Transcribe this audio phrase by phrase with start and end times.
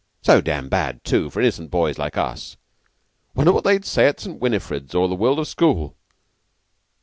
[0.23, 2.57] "So dam' bad, too, for innocent boys like us!
[3.35, 4.39] Wonder what they'd say at 'St.
[4.41, 5.95] Winifred's, or the World of School.